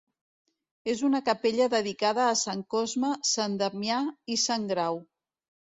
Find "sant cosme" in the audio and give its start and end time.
2.41-3.15